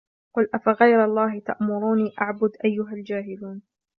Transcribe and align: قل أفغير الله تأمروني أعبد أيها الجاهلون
قل 0.33 0.49
أفغير 0.53 1.05
الله 1.05 1.39
تأمروني 1.39 2.13
أعبد 2.21 2.51
أيها 2.65 2.93
الجاهلون 2.93 3.61